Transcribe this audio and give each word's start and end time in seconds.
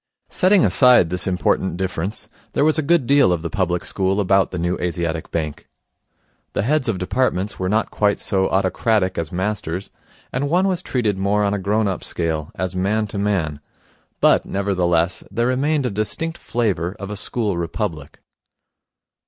Setting 0.29 0.65
aside 0.65 1.11
this 1.11 1.27
important 1.27 1.77
difference, 1.77 2.27
there 2.53 2.65
was 2.65 2.79
a 2.79 2.81
good 2.81 3.05
deal 3.05 3.31
of 3.31 3.43
the 3.43 3.51
public 3.51 3.85
school 3.85 4.19
about 4.19 4.49
the 4.49 4.57
New 4.57 4.75
Asiatic 4.79 5.29
Bank. 5.29 5.67
The 6.53 6.63
heads 6.63 6.89
of 6.89 6.97
departments 6.97 7.59
were 7.59 7.69
not 7.69 7.91
quite 7.91 8.19
so 8.19 8.49
autocratic 8.49 9.19
as 9.19 9.31
masters, 9.31 9.91
and 10.33 10.49
one 10.49 10.67
was 10.67 10.81
treated 10.81 11.19
more 11.19 11.43
on 11.43 11.53
a 11.53 11.59
grown 11.59 11.87
up 11.87 12.03
scale, 12.03 12.49
as 12.55 12.75
man 12.75 13.05
to 13.09 13.19
man; 13.19 13.59
but, 14.21 14.43
nevertheless, 14.43 15.23
there 15.29 15.45
remained 15.45 15.85
a 15.85 15.91
distinct 15.91 16.39
flavour 16.39 16.95
of 16.99 17.11
a 17.11 17.15
school 17.15 17.55
republic. 17.55 18.21